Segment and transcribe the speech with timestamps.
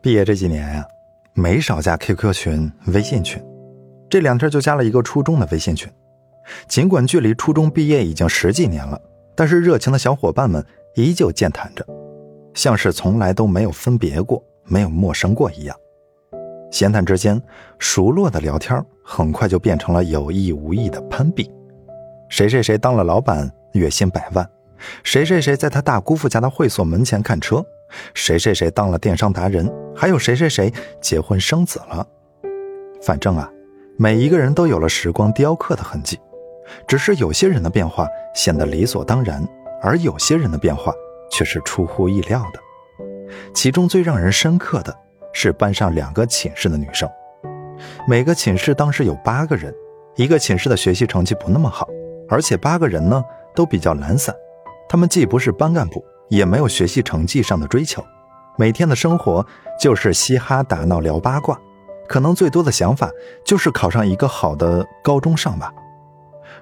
[0.00, 0.86] 毕业这几年呀，
[1.34, 3.42] 没少加 QQ 群、微信群。
[4.08, 5.90] 这两天就加了一个初中的微信群。
[6.68, 8.98] 尽管距离初中毕业已经十几年了，
[9.34, 10.64] 但是热情的小伙伴们
[10.94, 11.84] 依旧健谈着，
[12.54, 15.76] 像是从来都没有分别过、没有陌生过一样。
[16.70, 17.40] 闲谈之间，
[17.78, 21.50] 熟络的聊天很快就变成了有意无意的攀比。
[22.28, 24.44] 谁谁谁当了老板，月薪百万；
[25.02, 27.64] 谁谁谁在他大姑父家的会所门前看车。
[28.14, 32.06] 谁谁谁当了电商达人，还有谁谁谁结婚生子了。
[33.02, 33.50] 反正啊，
[33.96, 36.18] 每一个人都有了时光雕刻的痕迹，
[36.86, 39.46] 只是有些人的变化显得理所当然，
[39.82, 40.92] 而有些人的变化
[41.30, 42.60] 却是出乎意料的。
[43.54, 44.96] 其中最让人深刻的
[45.32, 47.08] 是班上两个寝室的女生，
[48.06, 49.72] 每个寝室当时有八个人，
[50.16, 51.86] 一个寝室的学习成绩不那么好，
[52.28, 53.22] 而且八个人呢
[53.54, 54.34] 都比较懒散，
[54.88, 56.04] 他们既不是班干部。
[56.28, 58.04] 也没有学习成绩上的追求，
[58.56, 59.44] 每天的生活
[59.80, 61.58] 就是嘻哈打闹聊八卦，
[62.08, 63.10] 可能最多的想法
[63.44, 65.72] 就是考上一个好的高中上吧。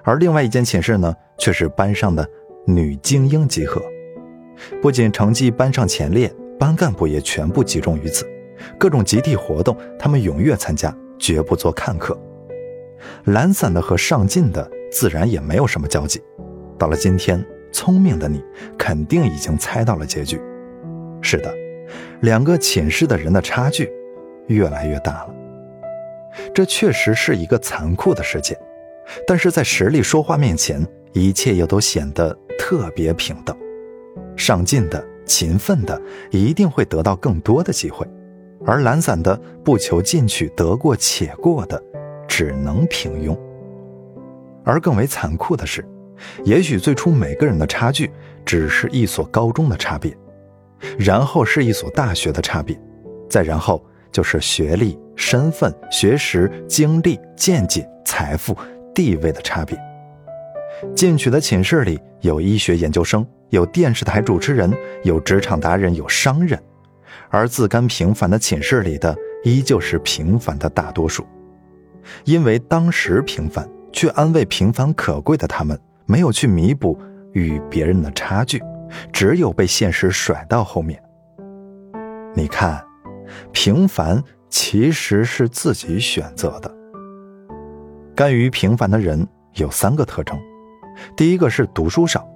[0.03, 2.27] 而另外一间寝室呢，却是班上的
[2.65, 3.81] 女精英集合，
[4.81, 8.25] 不仅成绩班上前列，班干部也全部集中于此，
[8.77, 12.17] 各种集体活动他们踊跃参加，绝不做看客。
[13.25, 16.21] 懒散的和上进的自然也没有什么交集。
[16.77, 17.45] 到了今天。
[17.77, 18.43] 聪明的你
[18.75, 20.41] 肯定已经猜到了结局。
[21.21, 21.53] 是的，
[22.21, 23.87] 两个寝室的人的差距
[24.47, 25.35] 越来越大了。
[26.55, 28.57] 这确实是一个残酷的世界，
[29.27, 30.83] 但是在实力说话面前，
[31.13, 33.55] 一切又都显得特别平等。
[34.35, 38.07] 上进的、勤奋的一定会得到更多的机会，
[38.65, 41.79] 而懒散的、不求进取、得过且过的，
[42.27, 43.37] 只能平庸。
[44.65, 45.87] 而更为残酷的是。
[46.43, 48.11] 也许最初每个人的差距
[48.45, 50.15] 只是一所高中的差别，
[50.97, 52.79] 然后是一所大学的差别，
[53.29, 58.55] 再然后就是学历、身份、学识、经历、见解、财富、
[58.93, 59.77] 地位的差别。
[60.95, 64.71] 进取的寝室里有医学研究生，有电视台主持人，
[65.03, 66.59] 有职场达人，有商人；
[67.29, 71.25] 而自甘平凡的寝室里的依旧是平凡的大多数，
[72.25, 75.79] 因为当时平凡，却安慰平凡可贵的他们。
[76.07, 76.97] 没有去弥补
[77.33, 78.63] 与别人的差距，
[79.11, 80.99] 只有被现实甩到后面。
[82.33, 82.83] 你看，
[83.51, 86.73] 平凡其实是自己选择的。
[88.15, 90.39] 甘于平凡的人有三个特征：
[91.15, 92.27] 第一个是读书少，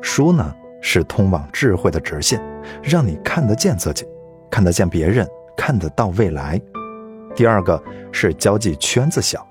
[0.00, 2.40] 书呢是通往智慧的直线，
[2.82, 4.06] 让你看得见自己，
[4.50, 6.58] 看得见别人，看得到未来；
[7.34, 7.82] 第二个
[8.12, 9.46] 是交际圈子小。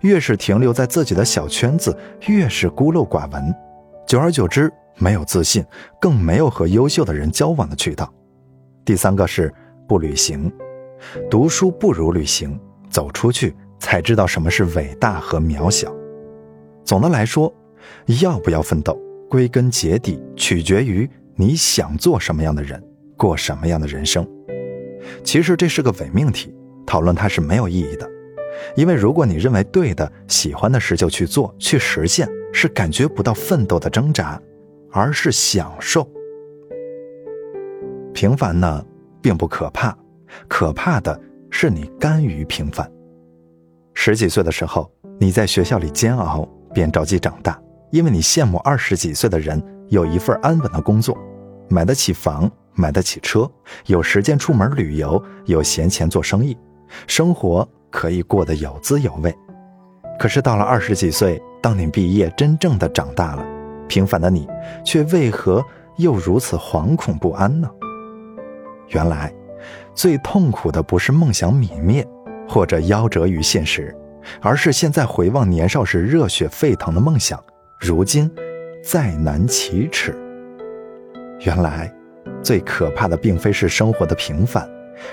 [0.00, 3.54] 越是停留在自己的小圈子，越是孤陋寡闻，
[4.06, 5.64] 久而久之，没有自信，
[6.00, 8.12] 更没有和优秀的人交往的渠道。
[8.84, 9.52] 第三个是
[9.88, 10.52] 不旅行，
[11.30, 12.58] 读书不如旅行，
[12.88, 15.94] 走出去才知道什么是伟大和渺小。
[16.84, 17.52] 总的来说，
[18.20, 18.96] 要不要奋斗，
[19.28, 22.82] 归根结底取决于你想做什么样的人，
[23.16, 24.26] 过什么样的人生。
[25.22, 26.54] 其实这是个伪命题，
[26.86, 28.08] 讨论它是没有意义的。
[28.74, 34.40] 因为如果你认为对的、喜欢的事就去做、去实现，是感觉不到奋斗的挣扎，
[34.90, 36.08] 而是享受。
[38.14, 38.84] 平凡呢，
[39.20, 39.96] 并不可怕，
[40.48, 42.90] 可怕的是你甘于平凡。
[43.92, 51.16] 十几岁的时候，你在学校里煎熬，便着急长大，因为你羡慕二十几岁的人有一份安稳的工作，
[51.68, 53.50] 买得起房，买得起车，
[53.86, 56.56] 有时间出门旅游，有闲钱做生意，
[57.06, 57.68] 生活。
[57.96, 59.34] 可以过得有滋有味，
[60.18, 63.42] 可是到了二十几岁，当你毕业，真正的长大了，
[63.88, 64.46] 平凡的你，
[64.84, 65.64] 却为何
[65.96, 67.66] 又如此惶恐不安呢？
[68.88, 69.32] 原来，
[69.94, 72.06] 最痛苦的不是梦想泯灭，
[72.46, 73.96] 或者夭折于现实，
[74.42, 77.42] 而是现在回望年少时热血沸腾的梦想，
[77.80, 78.30] 如今
[78.84, 80.14] 再难启齿。
[81.46, 81.90] 原来，
[82.42, 84.68] 最可怕的并非是生活的平凡，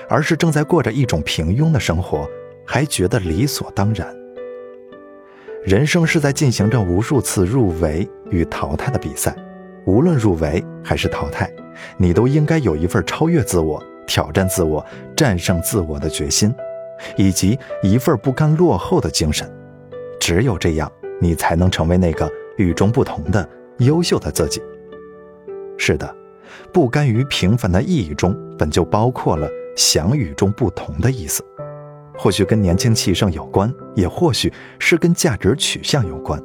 [0.06, 2.28] 而是正在过着一种平庸的生活。
[2.64, 4.14] 还觉得理所当然。
[5.64, 9.34] 人生是在进行着无数次入围与淘汰的比赛，
[9.86, 11.50] 无论入围还是淘汰，
[11.96, 14.84] 你都应该有一份超越自我、挑战自我、
[15.16, 16.54] 战胜自我的决心，
[17.16, 19.50] 以及一份不甘落后的精神。
[20.20, 20.90] 只有这样，
[21.20, 24.60] 你才能成为那个与众不同的优秀的自己。
[25.78, 26.14] 是的，
[26.72, 31.42] 不甘于平凡的意义中，本就包括了想与众不同的意思。
[32.16, 36.42] 或许跟年轻气盛有关，也或许是跟价值取向有关，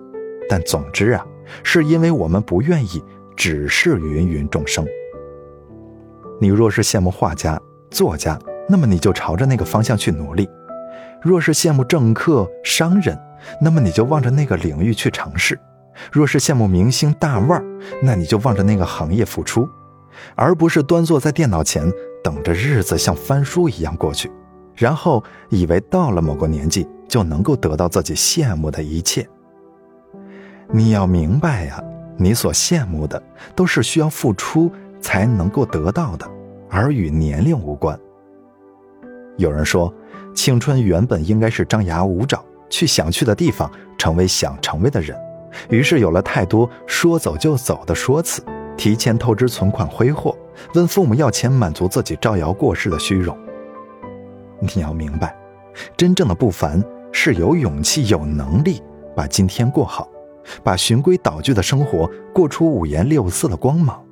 [0.50, 1.25] 但总之啊，
[1.63, 3.04] 是因为我们不愿意
[3.36, 4.86] 只是芸芸众生。
[6.42, 7.60] 你若是羡慕画家、
[7.92, 10.45] 作家、那么你就朝着那个方向去努力；
[11.21, 13.18] 若是羡慕政客、商人，
[13.62, 15.56] 那么你就望着那个领域去尝试；
[16.12, 17.63] 若是羡慕明星、大腕
[18.01, 19.68] 那你就望着那个行业付出，
[20.36, 21.92] 而不是端坐在电脑前
[22.24, 24.31] 等着日子像翻书一样过去，
[24.80, 29.28] 然后以为到了某个年纪就能够得到自己羡慕的一切。
[30.72, 31.84] 你要明白呀，
[32.16, 33.22] 你所羡慕的
[33.54, 34.72] 都是需要付出
[35.02, 36.26] 才能够得到的，
[36.70, 38.00] 而与年龄无关。
[39.36, 39.94] 有人说，
[40.34, 45.18] 青春原本应该是张牙舞爪，去想去的地方，成为想成为的人，
[45.70, 48.42] 于是有了太多说走就走的说辞，
[48.78, 50.34] 提前透支存款挥霍，
[50.74, 53.38] 问父母要钱满足自己招摇过市的虚荣。
[54.59, 55.35] 你要明白，
[55.97, 58.81] 真正的不凡是有勇气、有能力
[59.15, 60.07] 把今天过好。
[60.63, 64.03] 把循规蹈矩的生活过出五颜六色的光芒，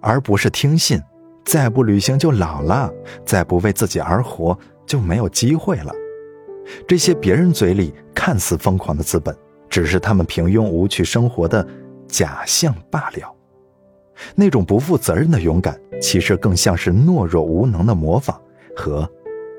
[0.00, 1.00] 而不是听信
[1.46, 2.92] “再不旅行就老了，
[3.24, 5.90] 再不为自己而活就没有机会了”
[6.86, 9.34] 这些别人嘴里看似疯狂的资本，
[9.70, 11.66] 只是他们平庸无趣生活的
[12.06, 13.34] 假象罢了。
[14.34, 18.38] 那种不负责任的勇敢，其实更像是懦弱无能的模仿
[18.76, 19.08] 和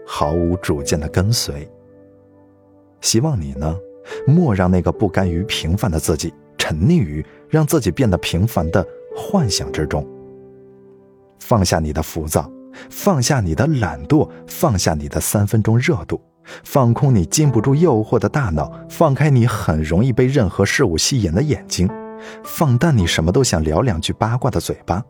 [0.06, 1.70] 毫无主见的跟随。
[3.02, 3.76] 希望你呢？
[4.28, 8.86] 莫让那个不甘于平凡的自己沉溺于让自己变得平凡的
[9.16, 10.06] 幻想之中。
[11.40, 12.52] 放下你的浮躁，
[12.90, 16.20] 放下你的懒惰，放下你的三分钟热度，
[16.66, 21.90] 放空你禁不住诱惑的大脑，放开你很容易被任何事物吸引的眼睛，
[22.44, 25.02] 放淡你什么都想聊两句八卦的嘴巴，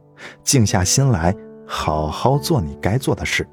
[0.44, 1.36] 静下心来，
[1.66, 3.48] 好好做你该做的事，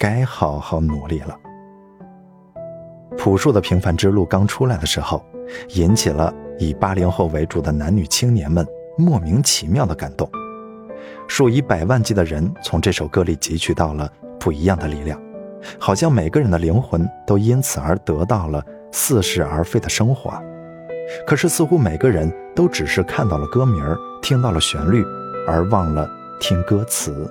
[0.00, 1.38] 该好好努力了。
[3.18, 5.22] 朴树的平凡之路刚出来的时候，
[5.74, 8.66] 引起了以八零后为主的男女青年们
[8.96, 10.26] 莫名其妙的感动。
[11.28, 15.20] 数以百万计的人从这首歌里汲取到了不一样的力量，
[15.78, 20.42] 好像每个人的灵魂都因此而得到了似是而非的升华。
[21.26, 23.84] 可是似乎每个人都只是看到了歌名
[24.22, 25.04] 听到了旋律，
[25.46, 26.08] 而忘了
[26.40, 27.30] 听歌词。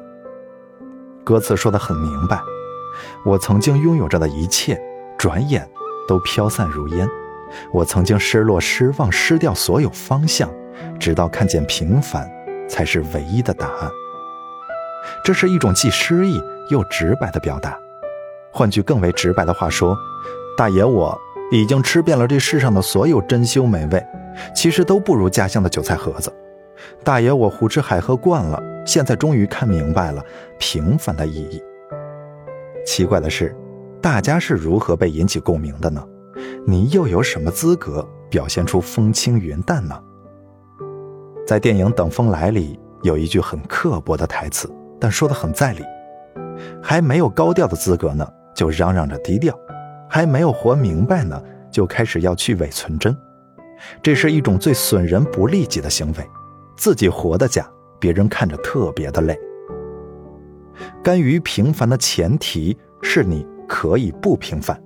[1.24, 2.40] 歌词说的很明白：
[3.26, 4.80] 我曾经拥有着的一切。
[5.18, 5.70] 转眼
[6.08, 7.06] 都飘散如烟，
[7.74, 10.50] 我曾经失落、失望、失掉所有方向，
[10.98, 12.26] 直到看见平凡
[12.70, 13.92] 才是唯一的答案。
[15.26, 17.78] 这是一种既诗意又直白的表达。
[18.54, 19.94] 换句更为直白的话说，
[20.56, 21.20] 大爷我
[21.52, 24.02] 已经吃遍了这世上的所有珍馐美味，
[24.56, 26.34] 其实都不如家乡的韭菜盒子。
[27.04, 30.24] 大爷我胡吃海喝惯了，现在终于看明白了
[30.58, 31.62] 平凡的意义。
[32.90, 33.56] 奇怪的是。
[34.02, 36.04] 大家是如何被引起共鸣的呢？
[36.66, 39.96] 你又有什么资格表现出风轻云淡呢？
[41.46, 44.68] 在电影《等风来》里有一句很刻薄的台词，
[45.00, 45.84] 但说的很在理：
[46.82, 49.54] 还没有高调的资格呢，就嚷嚷着低调；
[50.10, 51.40] 还没有活明白呢，
[51.72, 53.16] 就开始要去伪存真。
[54.02, 56.28] 这是一种最损人不利己的行为，
[56.76, 57.70] 自己活得假，
[58.00, 59.38] 别人看着特别的累。
[61.04, 63.48] 甘于平凡的前提是你。
[63.72, 64.82] 可以不平凡，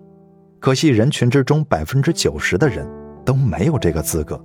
[0.59, 2.85] 可惜人群之中百分之九十的人
[3.23, 4.37] 都没有这个资格。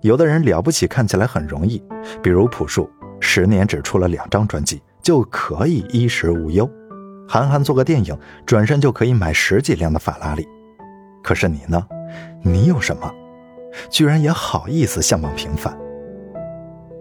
[0.00, 1.84] 有的人了不起，看起来很容易，
[2.22, 2.90] 比如朴树，
[3.20, 6.64] 十年只出了两张专辑就可以衣食无忧；
[7.28, 10.48] 韩寒做个电影，转身就可以买十几辆的法拉利。
[11.22, 11.86] 可是你呢？
[12.42, 13.14] 你有什么？
[13.90, 15.78] 居然也好意思向往平凡？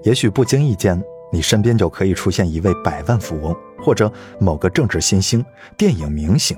[0.04, 3.56] 也许不经意间，你身边就可以出现一位百万富翁。
[3.80, 5.44] 或者某个政治新星、
[5.78, 6.58] 电影明星，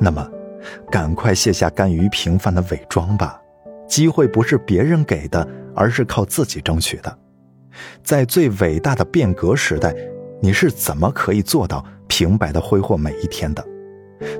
[0.00, 0.28] 那么，
[0.90, 3.40] 赶快卸下甘于平凡的伪装吧。
[3.88, 7.18] 机会不是别人给的，而是靠自己争取的。
[8.02, 9.94] 在最伟大的变革时代，
[10.40, 13.64] 你是怎么可以做到平白的挥霍每一天的？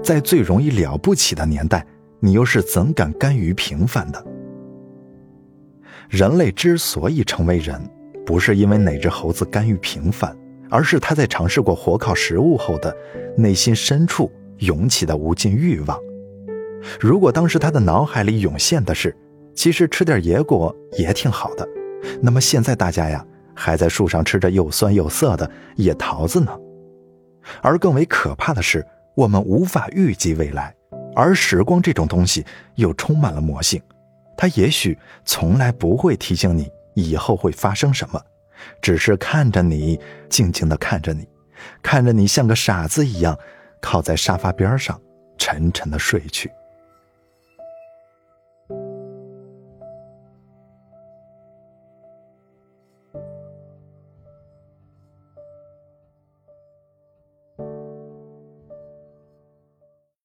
[0.02, 1.84] 在最容易了不起的年代，
[2.20, 4.24] 你又是怎敢甘于平凡的？
[6.08, 7.80] 人类之所以成为人，
[8.24, 10.36] 不是因为哪只猴子甘于平凡。
[10.72, 12.96] 而是他在尝试过活靠食物后的
[13.36, 15.98] 内心深处涌起的无尽欲望。
[16.98, 19.14] 如果当时他的脑海里涌现的是，
[19.54, 21.68] 其实吃点野果也挺好的，
[22.22, 23.22] 那么现在大家呀
[23.54, 26.58] 还在树上吃着又酸又涩的野桃子呢。
[27.60, 28.82] 而更为可怕的是，
[29.14, 30.74] 我们无法预计未来，
[31.14, 33.78] 而时光这种东西又充满了魔性，
[34.38, 38.18] 它也许从来不会提醒你以后会发生什么。
[38.80, 41.26] 只是看着你，静静的看着你，
[41.82, 43.38] 看着你像个傻子一样，
[43.80, 45.00] 靠在沙发边上，
[45.38, 46.50] 沉沉的睡去。